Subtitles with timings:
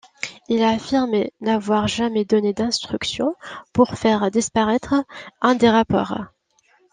[0.49, 3.35] Il a affirmé n'avoir jamais donné d'instructions
[3.71, 4.95] pour faire disparaître
[5.41, 6.17] un des rapports.